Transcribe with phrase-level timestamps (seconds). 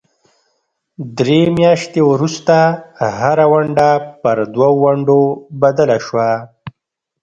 [1.17, 2.55] درې میاشتې وروسته
[3.19, 3.89] هره ونډه
[4.21, 5.21] پر دوو ونډو
[5.61, 6.29] بدله شوه.